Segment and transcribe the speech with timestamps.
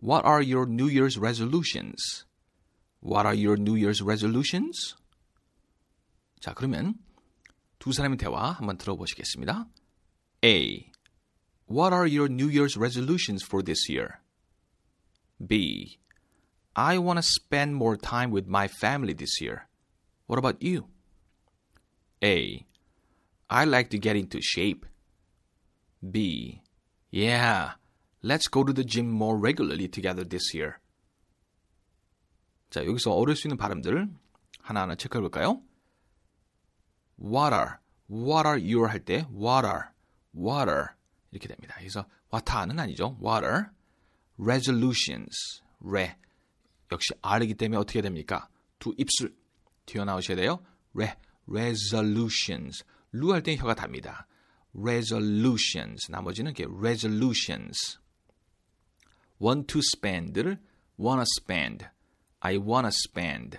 [0.00, 2.24] What are your New Year's resolutions?
[3.00, 4.96] What are your New Year's resolutions?
[6.40, 6.94] 자, 그러면
[7.78, 9.66] 두 사람의 대화 한번 들어보시겠습니다.
[10.44, 10.90] A.
[11.68, 14.20] What are your New Year's resolutions for this year?
[15.44, 15.98] B.
[16.74, 19.66] I want to spend more time with my family this year.
[20.26, 20.88] What about you?
[22.22, 22.66] A.
[23.48, 24.84] I like to get into shape.
[26.02, 26.60] B.
[27.10, 27.72] Yeah,
[28.23, 30.75] let's go to the gym more regularly together this year.
[32.69, 34.09] 자, 여기서 어려울 수 있는 발음들
[34.59, 35.61] 하나하나 체크해 볼까요?
[37.19, 37.79] What are
[38.59, 39.89] your 할때 what are
[41.31, 41.75] 이렇게 됩니다.
[41.77, 43.17] 그래서 what are는 아니죠.
[43.21, 43.65] what are
[44.37, 46.15] resolutions, re
[46.91, 48.49] 역시 R이기 때문에 어떻게 됩니까?
[48.79, 49.35] 두 입술
[49.85, 50.63] 튀어나오셔야 돼요.
[50.93, 51.13] re,
[51.47, 54.27] resolutions 루 할 때 혀가 답니다.
[54.73, 57.99] resolutions 나머지는 이렇게 resolutions
[59.40, 60.58] want to spend를
[60.98, 61.86] wanna spend
[62.40, 63.58] I wanna spend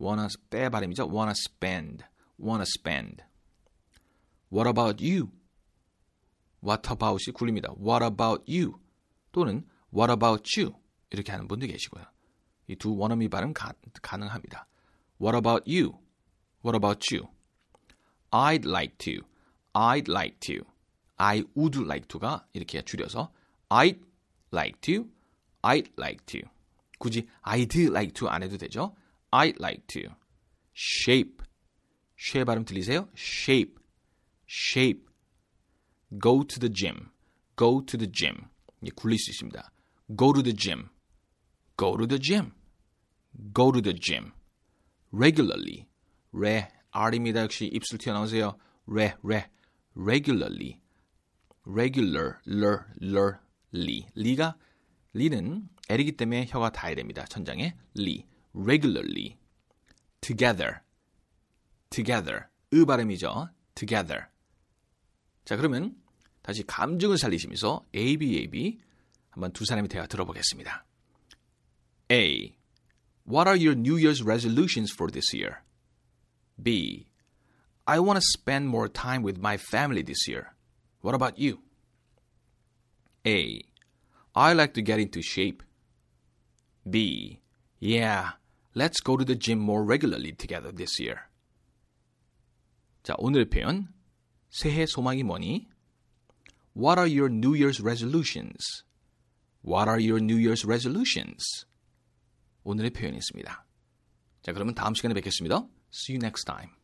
[0.00, 1.06] wanna 빼 발음이죠.
[1.08, 2.04] wanna spend
[2.40, 3.22] wanna spend
[4.52, 5.30] what about you
[6.62, 7.72] what about이 굴립니다.
[7.78, 8.78] what about you
[9.32, 10.74] 또는 what about you
[11.10, 12.04] 이렇게 하는 분도 계시고요.
[12.68, 14.66] 이 두 원어미 발음 가, 가능합니다.
[15.20, 15.98] what about you
[16.64, 17.28] what about you
[18.32, 19.22] I'd like to,
[19.74, 20.64] I'd like to,
[21.18, 23.32] I would like to가 이렇게 줄여서
[23.68, 24.00] I'd
[24.51, 25.09] like to,
[25.63, 26.41] I'd like to.
[26.99, 28.95] 굳이 I'd like to 안 해도 되죠.
[29.31, 30.15] I'd like to.
[30.73, 31.43] shape,
[32.17, 33.09] 쉐 발음 들리세요?
[33.15, 33.75] shape,
[34.47, 35.05] shape.
[36.19, 37.09] go to the gym,
[37.55, 38.47] go to the gym.
[38.81, 39.71] 이게 굴릴 수 있습니다.
[40.15, 40.89] go to the gym,
[41.77, 42.53] go to the gym,
[43.53, 44.31] go to the gym.
[45.11, 45.87] regularly,
[46.31, 47.41] re R입니다.
[47.43, 48.57] 역시 입술 튀어나오세요.
[48.87, 49.45] re, re,
[49.95, 50.81] regularly,
[51.65, 53.39] regular, ler, ler,
[53.71, 54.05] 리.
[54.15, 54.57] 리가,
[55.13, 57.25] 리는 L이기 때문에 혀가 닿아야 됩니다.
[57.25, 57.75] 천장에.
[57.95, 59.37] 리, regularly,
[60.21, 60.81] together,
[61.89, 62.45] together.
[62.73, 63.49] 으 발음이죠.
[63.73, 64.27] together.
[65.45, 65.95] 자, 그러면
[66.43, 68.79] 다시 감정을 살리시면서 A, B, A, B
[69.31, 70.85] 한번 두 사람의 대화 들어보겠습니다.
[72.11, 72.55] A.
[73.27, 75.61] What are your New Year's resolutions for this year?
[76.61, 77.07] B.
[77.85, 80.53] I want to spend more time with my family this year.
[81.01, 81.61] What about you?
[83.28, 83.60] A.
[84.34, 85.62] I like to get into shape.
[86.88, 87.40] B.
[87.78, 88.32] Yeah,
[88.74, 91.28] let's go to the gym more regularly together this year.
[93.02, 93.88] 자, 오늘의 표현.
[94.50, 95.68] 새해 소망이 뭐니?
[96.76, 98.84] What are your New Year's resolutions?
[99.62, 101.66] What are your New Year's resolutions?
[102.64, 103.66] 오늘의 표현이었습니다.
[104.42, 105.66] 자, 그러면 다음 시간에 뵙겠습니다.
[105.92, 106.77] See you next time.